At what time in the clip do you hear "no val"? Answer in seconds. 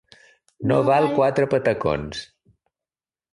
0.71-1.09